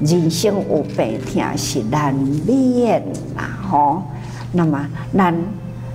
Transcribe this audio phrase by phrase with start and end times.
[0.00, 3.02] 人生有病痛是难免
[3.36, 4.02] 啦，吼。
[4.52, 5.34] 那么咱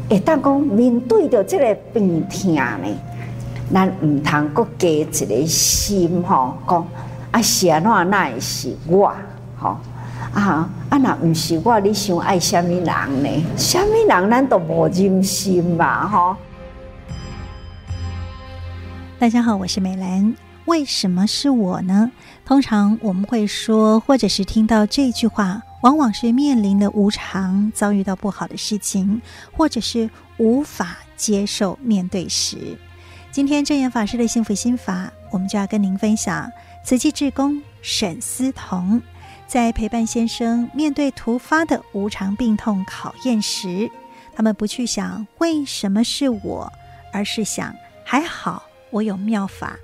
[0.09, 2.87] 会当讲面对着这个病痛呢，
[3.73, 6.87] 咱唔通搁加一个心吼，讲
[7.31, 9.11] 啊是安怎那会是我，
[9.57, 9.77] 吼
[10.33, 12.85] 啊啊那唔是我，你想爱什么人
[13.23, 13.45] 呢？
[13.57, 16.35] 什么人咱都无忍心吧，吼。
[19.17, 20.44] 大家好，我是美兰。
[20.65, 22.11] 为什么是我呢？
[22.43, 32.77] 通常我们会说，或者是听到这句话，往往是面临的无常，遭遇到不好的事情，或者是无法接受面对时。
[33.31, 36.51] 今天证严法师的幸福心法，我们就要跟您分享
[36.83, 38.99] 慈济志工沈思彤，
[39.45, 43.87] 在陪伴先生面对突发的无常病痛考验时，
[44.35, 46.71] 他们不去想为什么是我，
[47.13, 49.77] 而是想还好我有妙法。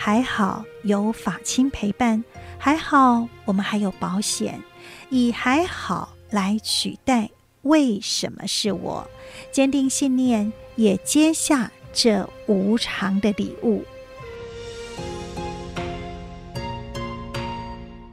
[0.00, 2.22] 还好有法亲陪伴，
[2.56, 4.62] 还好我们还有保险，
[5.10, 7.28] 以还好来取代
[7.62, 9.10] 为什么是我？
[9.50, 13.82] 坚定信念，也接下这无常的礼物。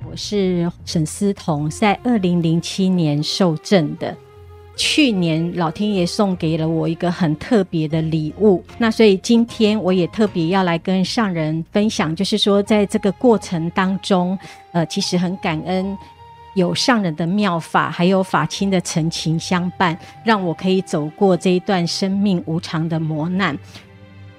[0.10, 4.18] 我是沈思彤，在二零零七年受证的。
[4.78, 14.38] 去年老天爷送给了我一个很特别的礼物，那所以今天我也特别要来跟上人分享，就是说在这个过程当中，
[14.74, 15.98] 呃，其实很感恩
[16.56, 23.58] 有上人的妙法，还有法亲的澄情相伴，让我可以走过这一段生命无常的磨难。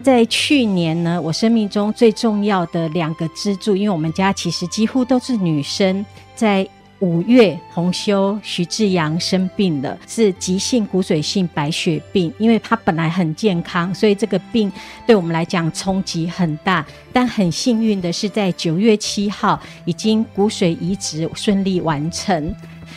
[0.03, 6.69] 在去年呢，我生命中最重要的两个支柱，因为我们家其实几乎都是女生，在。
[7.00, 12.33] 五月洪修徐志阳生病了，是急性骨髓性白血病。
[12.39, 14.72] 因为他本来很健康，所以这个病
[15.06, 16.84] 对我们来讲冲击很大。
[17.12, 22.55] 但很幸运的是，在九月七号已经骨髓移植顺利完成。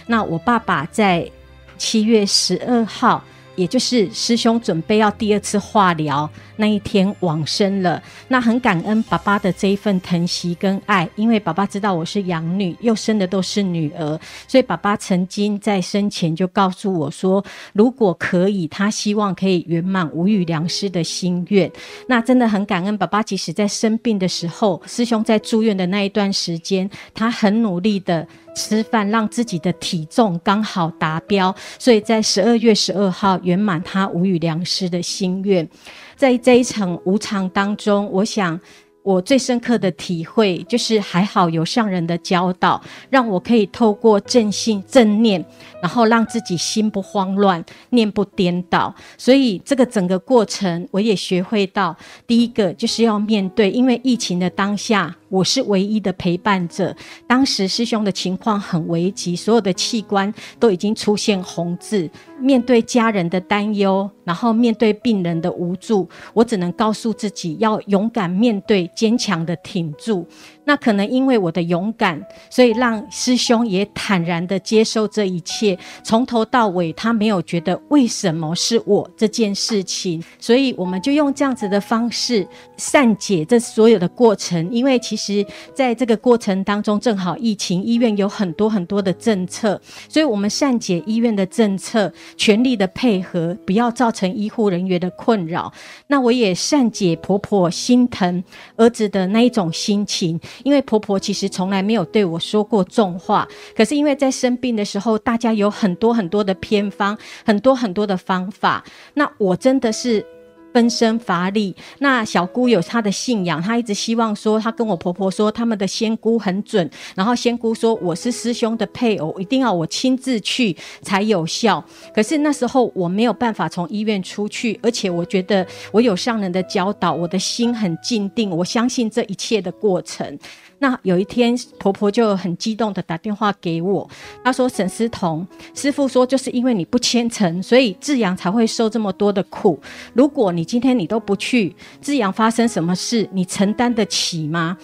[0.08, 1.30] 那我爸爸在
[1.78, 3.24] 七月十二号。
[3.60, 14.18] 也就是师兄准备要第二次化疗那一天往生了，那很感恩爸爸的这一份疼惜跟爱，因为爸爸知道我是养女，又生的都是女儿，
[14.48, 17.44] 所以爸爸曾经在生前就告诉我说，
[17.74, 21.70] 如果可以，他希望可以圆满无语良师的心愿。
[22.08, 28.26] 那真的很感恩爸爸，即使在生病的时候，师兄在住院的那一段时间，他很努力的。
[28.56, 35.68] 吃饭让自己的体重刚好达标，所以在十二月十二号圆满他无语良师的心愿。
[36.16, 38.60] 在这一场无常当中，我想。
[39.02, 45.44] 我最深刻的体会就是，还好有上人的教导，让我可以透过正信正念，
[45.82, 48.94] 然后让自己心不慌乱，念不颠倒。
[49.18, 51.96] 所以这个整个过程，我也学会到，
[52.28, 56.96] 第一个就是要面对，因为疫情的当下，我是唯一的陪伴者。
[57.26, 62.10] 当时师兄的情况很危急，所有的器官都已经出现红字。
[62.42, 70.28] 面对家人的担忧，然后面对病人的无助，我只能告诉自己要勇敢面对，坚强的挺住。
[70.70, 82.48] 那可能因为我的勇敢，所以让师兄也坦然的接受这一切，从头到尾他没有觉得为什么是我这件事情，所以我们就用这样子的方式
[82.78, 84.72] 善解这所有的过程。
[84.72, 85.44] 因为其实
[85.74, 95.74] 在这个过程当中，正好疫情，医院有很多很多的政策，所以我们善解医院的政策，全力的配合，不要造成医护人员的困扰。
[96.06, 98.44] 那我也善解婆婆心疼
[98.76, 100.40] 儿子的那一种心情。
[100.64, 108.84] 因为婆婆其实从来没有对我说过重话，可是因为在生病的时候，大家有很多很多的偏方，很多很多的方法，
[109.14, 110.26] 那我真的是。
[110.74, 111.76] 分身乏力。
[112.00, 116.90] 那小姑有她的信仰，她一直希望说，她跟我婆婆说，他们的仙姑很准。
[117.16, 121.84] 然后仙姑说，我是师兄的配偶，一定要我亲自去才有效。
[122.14, 130.38] 可是那时候我没有办法从医院出去，而且我觉得我有上人的教导，我的心很静定，我相信这一切的过程。
[130.82, 134.10] 那有一天，婆婆就很激动的打电话给我，
[134.42, 139.78] 她说：“沈思彤，师父说就是因为你不虔诚，所以志阳才会受这么多的苦。
[140.14, 144.78] 如果你你今天你都不去，志阳发生什么事，你承担得起吗？”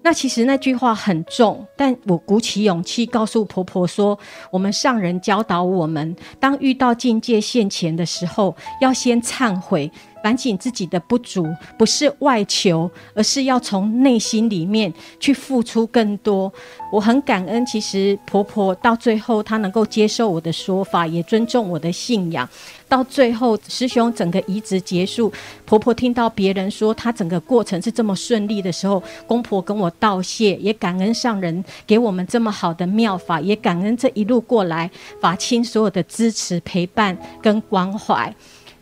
[0.00, 4.16] 那其实那句话很重，但我鼓起勇气告诉婆婆说
[4.52, 9.90] ：“我们上人教导我们，当遇到境界现前的时候，要先忏悔。”
[10.22, 11.46] 反省自己的不足，
[11.78, 16.52] 不是外求，而是要从内心里面去付出更多。
[16.90, 22.48] 我很感恩，其实婆婆到最后她能够接受我的说法，也尊重我的信仰。
[22.88, 25.30] 到最后，师兄整个移植结束，
[25.66, 38.34] 婆婆听到别人说她整个过程是这么顺利的时候，公婆跟我道谢，也感恩上人给我们这么好的妙法，也感恩这一路过来法亲所有的支持、陪伴跟关怀。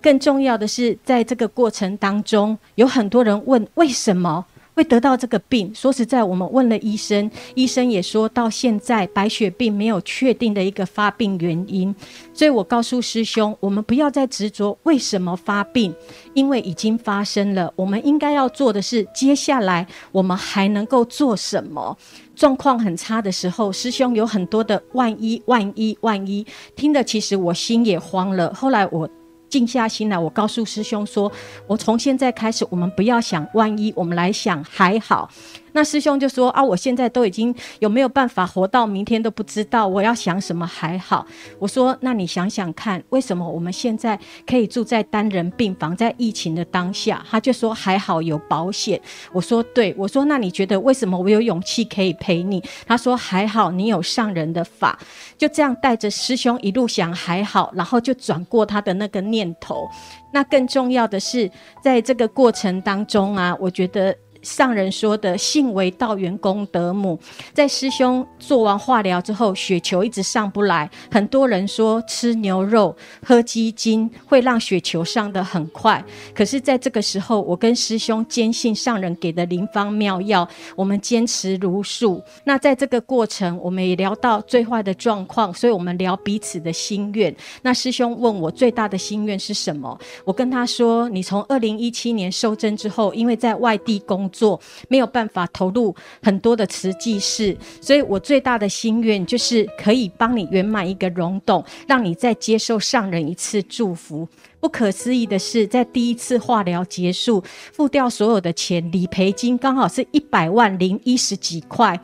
[0.06, 4.46] 更重要的是，在这个过程当中，有很多人问为什么。
[4.74, 11.92] 会得到这个病，说实在，我们问了医生，医生也说到现在白血病没有确定的一个发病原因，
[12.34, 15.94] 所以我告诉师兄，我们不要再执着为什么发病，
[16.34, 21.96] 因为已经发生了，我们应该要做的是接下来我们还能够做什么。
[22.34, 28.52] 状况很差的时候，师兄有很多的万一、万一、万一，听得其实我心也慌了。
[28.52, 29.08] 后来我。
[29.56, 31.32] 静下心来，我告诉师兄说
[31.66, 35.30] ：“我从现在开始，我们不要想万一，我们来想还好。”
[35.76, 41.26] 那师兄就说：“啊，我现在都已经有没有办法活到明天都不知道，我要想什么还好。”
[41.60, 48.98] 我说：“那你想想看，为什么我们现在可以住在单人病房，在疫情的当下？”他就说：“还好有保险。”
[49.34, 54.98] 我说：“对。”我说：“那你觉得为什么我有勇气可以陪你？”他说：“还好你有上人的法。”
[55.36, 59.86] 就这样带着师兄一路想还好，然后就转过他的那个念头。
[60.32, 61.50] 那更重要的是，
[61.82, 64.16] 在这个过程当中啊，我觉得。
[64.46, 67.18] 上人说的“信为道源功德母”，
[67.52, 70.88] 在师兄做完化疗之后，血球一直上不来。
[71.10, 72.94] 很多人说吃牛肉、
[73.24, 76.02] 喝鸡精会让血球上得很快，
[76.32, 82.22] 可是在这个时候，我跟师兄坚信上人给的灵方妙药，我们坚持如数。
[82.44, 87.34] 那在这个过程，我们也聊到最坏的状况，所以我们聊彼此的心愿。
[87.62, 89.98] 那师兄问我最大的心愿是什么？
[90.24, 104.28] 我跟他说：“你从二零一七年受针之后，因为在外地工”做没有办法投入很多的慈济事，所以我最大的心愿就是可以帮你圆满一个溶洞，让你再接受上人一次祝福。
[104.60, 107.42] 不可思议的是，在第一次化疗结束，
[107.72, 111.98] 付掉所有的钱，理赔金刚好是一百万零一十几块，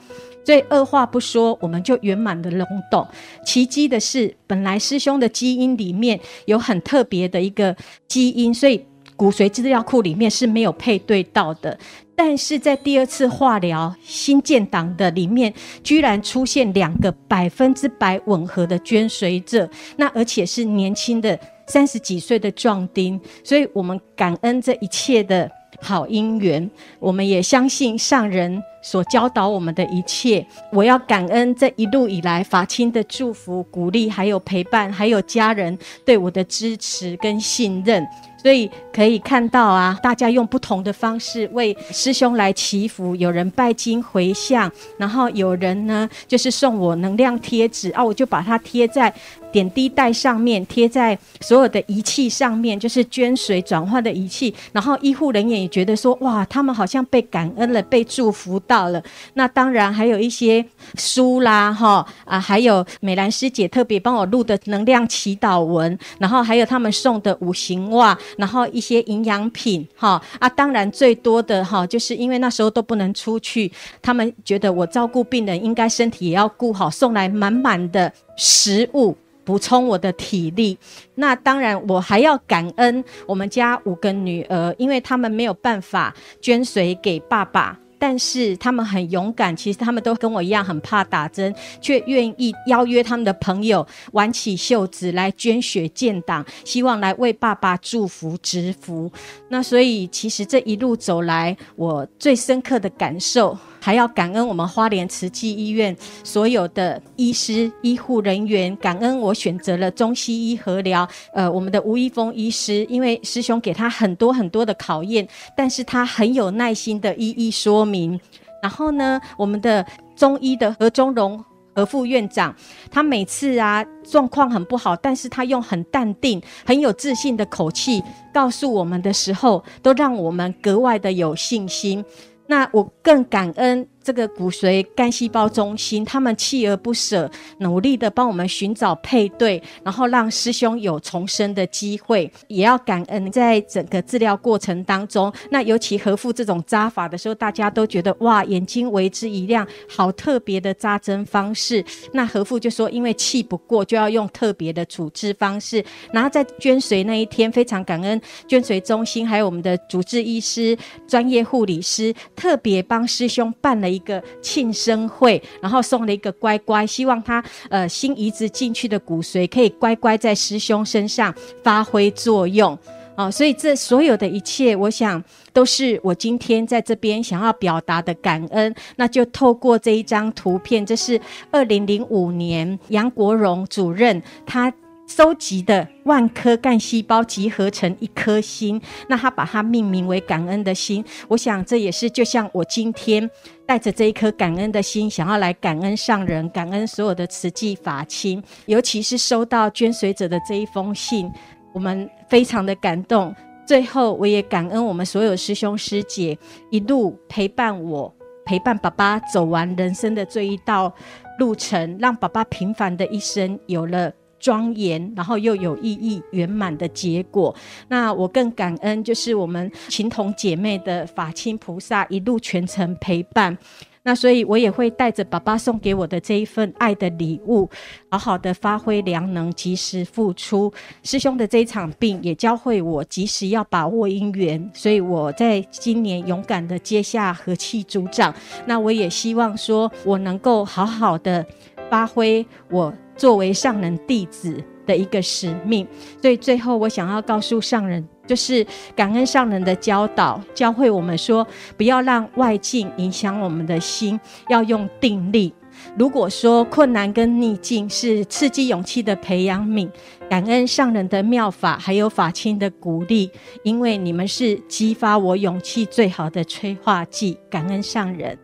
[0.44, 3.06] 所以二话不说，我们就圆满的溶洞。
[3.44, 7.76] 奇迹的是，本来师兄的基因里面有很特别的一个
[8.06, 8.84] 基因，所以
[9.16, 11.76] 骨髓资料库里面是没有配对到的。
[12.14, 25.50] 但是在第二次化疗新建档的里面，居然出现两个百分之百吻合的捐髓者，那而且是年轻的三十几岁的壮丁，所以我们感恩这一切的
[25.80, 26.70] 好因缘，
[27.00, 30.46] 我们也相信上人所教导我们的一切。
[30.70, 38.06] 我要感恩这一路以来法亲的祝福、鼓励，还有陪伴，还有家人对我的支持跟信任。
[38.42, 49.14] 所以可以看到啊，大家用不同的方式为师兄来祈福，有人拜金回向，然后有人呢就是送我能量贴纸啊，我就把它贴在
[49.52, 54.52] 点滴袋上面，贴在所有的仪器上面，就是捐水转换的仪器。
[54.72, 59.00] 然后医护人员也觉得说，哇，他们好像被感恩了，被祝福到了。
[59.34, 60.64] 那当然还有一些
[60.96, 68.18] 书啦，哈啊，还有美兰师姐特别帮我录的能量祈祷文，然后还有他们送的五行袜。
[68.36, 73.70] 然后一些营养品，哈啊，当然最多的哈，就是因为那时候都不能出去，
[74.00, 80.78] 他们觉得我照顾病人应该身体也要顾好，送来满满的食物补充我的体力。
[81.14, 87.78] 那当然我还要感恩我们家五个女儿，因为他们没有办法捐髓给爸爸。
[88.02, 99.08] 但是他们很勇敢，其实他们都跟我一样很怕打针，却愿意邀约他们的朋友挽起袖子来捐血建党，希望来为爸爸祝福植福。
[99.50, 103.56] 那所以其实这一路走来，我最深刻的感受。
[103.82, 111.06] 还要感恩我们花莲慈济医院所有的医师、医护人员，感恩我选择了中西医合疗。
[111.34, 118.18] 呃，我们的吴一峰医师，因为师兄给他很多很多的考验，但是他很有耐心的一一说明。
[118.62, 119.84] 然后呢，我们的
[120.14, 122.54] 中医的何中荣何副院长，
[122.88, 128.00] 他每次啊状况很不好，但是他用很淡定、很有自信的口气
[128.32, 132.04] 告诉我们的时候，都让我们格外的有信心。
[132.52, 142.30] 那我更感恩这个骨髓干细胞中心，他们锲而不舍，努力的帮我们寻找配对，然后让师兄有重生的机会。
[142.48, 151.84] 也要感恩在整个治疗过程当中，那尤其和父这种扎法的时候，大家都觉得哇，眼睛为之一亮，好特别的扎针方式。
[152.12, 155.84] 那和父就说，因为气不过，就要用特别的处置方式。
[156.12, 172.78] 然后在捐髓那一天，非常感恩捐髓中心还有我们的主治医师、专业护理师，特别帮师兄办了一个庆生会，然后送了一个乖乖，希望他呃新移植进去的骨髓可以乖乖在师兄身上发挥作用
[173.14, 175.22] 啊、所以这所有的一切，我想
[175.52, 178.74] 都是我今天在这边想要表达的感恩。
[178.96, 181.20] 那就透过这一张图片，这是
[181.50, 184.72] 二零零五年杨国荣主任他。
[185.08, 191.04] 收集的万颗干细胞集合成一颗心，那他把它命名为感恩的心。
[191.28, 193.28] 我想这也是就像我今天
[193.72, 201.32] 带着这一颗感恩的心，想要来感恩上人，感恩所有的慈济法亲，尤其是收到捐髓者的这一封信，
[201.72, 203.34] 我们非常的感动。
[203.66, 206.36] 最后，我也感恩我们所有师兄师姐
[206.70, 208.14] 一路陪伴我，
[208.44, 210.94] 陪伴爸爸走完人生的这一道
[211.38, 214.12] 路程，让爸爸平凡的一生有了。
[214.42, 217.54] 庄严，然后又有意义圆满的结果。
[217.88, 223.56] 那我更感恩，就是我们情同姐妹的法亲菩萨一路全程陪伴。
[224.04, 227.70] 那所以，我也会带着爸爸送给我的这一份爱的礼物，
[228.10, 230.72] 好好的发挥良能，及时付出。
[231.04, 234.68] 师兄的这一场病，也教会我及时要把握因缘。
[234.74, 238.34] 所以，我在今年勇敢的接下和气组长。
[238.66, 241.46] 那我也希望说，我能够好好的
[241.88, 242.92] 发挥我。
[243.22, 244.52] 作为上人弟子
[244.84, 245.86] 的一个使命，
[246.20, 255.54] 所以最后我想要告诉上人，就是感恩上人的教导，教会我们说，不要让外境影响我们的心，要用定力。
[255.96, 259.88] 如果说困难跟逆境是刺激勇气的培养皿，
[260.28, 263.30] 感恩上人的妙法，还有法亲的鼓励，
[263.62, 267.38] 因为你们是激发我勇气最好的催化剂。
[267.48, 268.36] 感恩上人，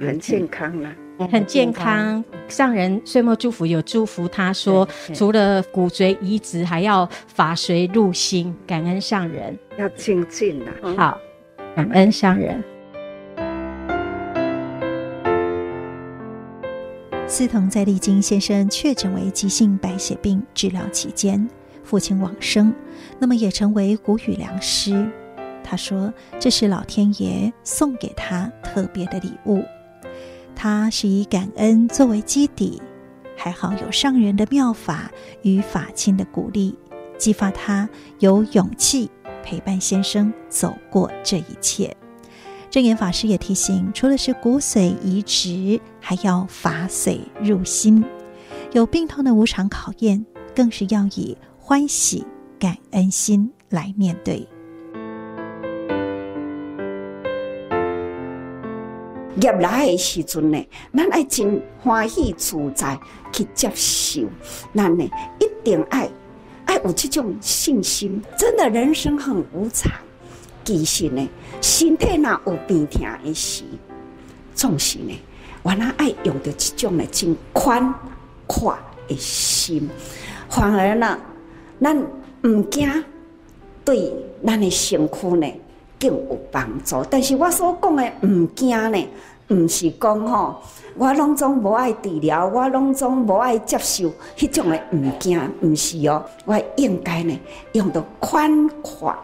[0.00, 0.90] 很健康了。
[1.30, 10.70] 很健康，上人岁末祝福有祝福，他说除了骨髓移植，还要法髓入心，感恩上人，要精进呐。
[10.96, 11.18] 好，
[11.74, 12.62] 感恩上人。
[17.26, 21.48] 思彤在历经先生确诊为急性白血病治疗期间，
[21.82, 22.72] 父亲往生，
[23.18, 25.10] 那么也成为谷雨良师。
[25.64, 29.64] 他说这是老天爷送给他特别的礼物。
[30.56, 32.82] 他是以感恩作为基底，
[33.36, 35.10] 还好有上人的妙法
[35.42, 36.74] 与法亲的鼓励，
[37.18, 39.10] 激发他有勇气
[39.44, 41.94] 陪伴先生走过这一切。
[42.70, 48.02] 证严法师也提醒，除了是骨髓移植，还要法髓入心。
[48.72, 52.26] 有病痛的无常考验，更是要以欢喜
[52.58, 54.48] 感恩心来面对。
[59.40, 62.98] 业来的时阵呢，咱爱真欢喜自在
[63.32, 64.22] 去接受，
[64.74, 66.08] 咱呢一定爱
[66.64, 68.22] 爱有这种信心。
[68.36, 69.92] 真的，人生很无常，
[70.64, 71.28] 其实呢，
[71.60, 73.64] 身体若有病痛的时，
[74.54, 75.12] 总是呢，
[75.62, 77.94] 我那爱用着这种呢真宽
[78.46, 78.76] 阔
[79.06, 79.88] 的心，
[80.48, 81.18] 反而呢，
[81.80, 81.96] 咱
[82.42, 83.04] 唔惊
[83.84, 84.12] 对
[84.44, 85.46] 咱的身躯呢。
[85.98, 89.08] 更有帮助，但是我所讲的唔惊呢，
[89.48, 90.60] 唔是讲吼，
[90.96, 97.40] 我拢总无爱治疗，我拢总无爱接受迄种的唔惊，唔是哦，我应该呢
[97.72, 99.14] 用到宽阔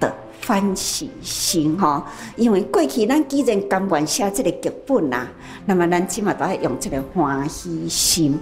[0.00, 0.12] 的
[0.46, 2.02] 欢喜心吼，
[2.36, 5.28] 因为过去咱既然甘愿写这个剧本啊，
[5.64, 8.38] 那么咱起码都要用这个欢喜心，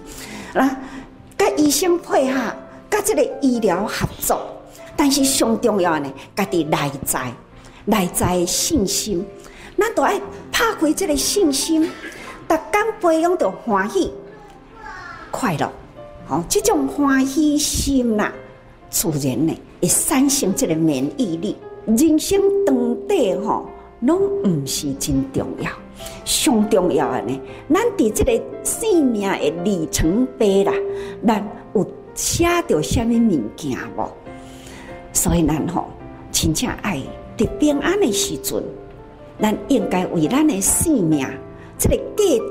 [0.54, 0.74] 那
[1.36, 2.40] 跟医生配合，
[2.88, 4.40] 跟这个医疗合作，
[4.96, 7.30] 但是上重要呢，家己内在。
[7.84, 9.24] 内在的信心，
[9.76, 11.82] 咱都爱拍开这个信心，
[12.48, 14.12] 逐天培养着欢喜、
[15.30, 15.70] 快乐。
[16.28, 18.32] 哦，这种欢喜心呐、啊，
[18.88, 21.56] 自然呢会产生这个免疫力。
[21.86, 23.68] 人生长短吼，
[24.00, 25.70] 拢唔是真重要，
[26.24, 30.72] 上重要的呢，咱伫这个生命的里程碑啦，
[31.26, 34.10] 咱有写着什么物件无？
[35.12, 35.90] 所以咱吼，
[36.32, 37.02] 真正爱。
[37.36, 38.62] 在平安的时阵，
[39.40, 41.26] 咱应该为咱的生命，
[41.78, 41.96] 这个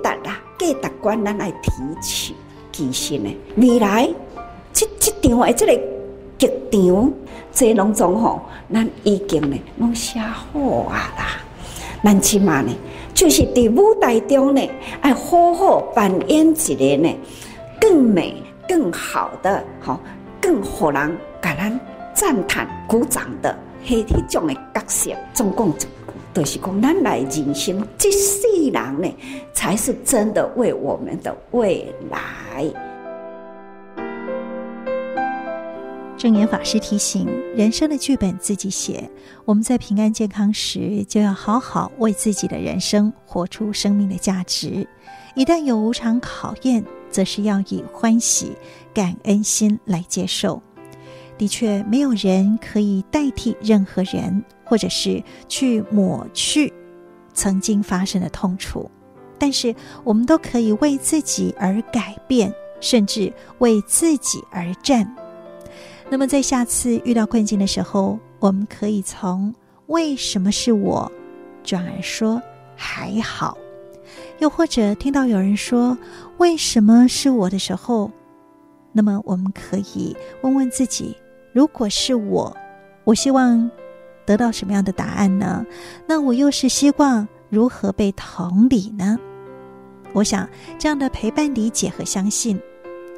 [0.04, 1.72] 价值啊，价值观，咱来提
[2.02, 2.36] 起。
[2.72, 4.10] 其实呢，未来
[4.74, 5.74] 这这场的这个
[6.38, 7.14] 剧场，
[7.52, 8.42] 这拢总吼，
[8.74, 10.60] 咱已经呢拢写好
[10.90, 11.40] 啊啦。
[12.04, 12.70] 咱起码呢，
[13.14, 14.62] 就是在舞台中呢，
[15.02, 17.16] 爱好好扮演一个呢
[17.80, 18.36] 更美、
[18.68, 20.00] 更好的，好
[20.42, 21.80] 更互人给咱
[22.14, 25.12] 赞叹、鼓掌的迄一种的角色。
[25.34, 25.74] 总共
[26.34, 29.16] 就是讲，咱来人生这世人呢，
[29.54, 32.66] 才是真的为我们的未来。
[36.18, 39.10] 证严法师提醒：人生的剧本自己写。
[39.44, 44.88] 我们在平安健康时，就要好好为自己的人生活出生命的价值；
[45.36, 48.54] 一旦有无常考验，则是要以欢喜、
[48.94, 50.62] 感恩心来接受。
[51.38, 56.72] 的确，没有人可以代替任何人，或者是去抹去
[57.34, 58.90] 曾经发生的痛楚。
[59.40, 65.06] 但是，我们都可以为自己而改变，甚至为自己而战。
[66.10, 69.54] 那么，在下次遇到困境的时候，我们可以从
[69.88, 71.12] “为什么是我”
[71.64, 72.42] 转而说
[72.78, 73.58] “还好”；
[74.40, 75.98] 又或者听到有人说
[76.38, 78.12] “为什么是我”的时候，
[78.92, 81.18] 那么我们可以问问自己：
[81.54, 82.56] 如果是我，
[83.04, 83.70] 我希望
[84.26, 85.66] 得到什么样的答案呢？
[86.08, 89.18] 那我又是希望如何被同理呢？
[90.14, 92.60] 我想，这样的陪伴、理解和相信，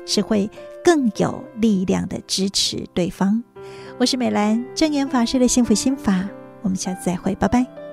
[0.05, 0.49] 是会
[0.83, 3.41] 更有力量的支持对方。
[3.97, 6.27] 我是美兰，正言法师的幸福心法，
[6.61, 7.84] 我们下次再会，拜拜。